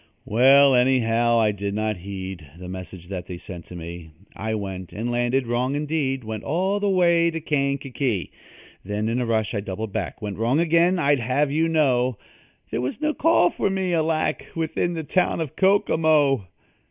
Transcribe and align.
Well, 0.25 0.73
anyhow, 0.73 1.37
I 1.37 1.51
did 1.51 1.75
not 1.75 1.97
heed 1.97 2.49
The 2.57 2.67
message 2.67 3.07
that 3.09 3.27
they 3.27 3.37
sent 3.37 3.65
to 3.65 3.75
me. 3.75 4.09
I 4.35 4.55
went, 4.55 4.91
and 4.93 5.11
landed 5.11 5.45
wrong 5.45 5.75
indeed 5.75 6.23
Went 6.23 6.43
all 6.43 6.79
the 6.79 6.89
way 6.89 7.29
to 7.29 7.39
Kankakee. 7.39 8.31
Then, 8.83 9.07
in 9.07 9.21
a 9.21 9.27
rush, 9.27 9.53
I 9.53 9.59
doubled 9.59 9.93
back 9.93 10.19
Went 10.19 10.39
wrong 10.39 10.59
again, 10.59 10.97
I'd 10.97 11.19
have 11.19 11.51
you 11.51 11.67
know. 11.67 12.17
There 12.71 12.81
was 12.81 12.99
no 12.99 13.13
call 13.13 13.51
for 13.51 13.69
me, 13.69 13.93
alack! 13.93 14.47
Within 14.55 14.95
the 14.95 15.03
town 15.03 15.39
of 15.39 15.55
Kokomo. 15.55 16.47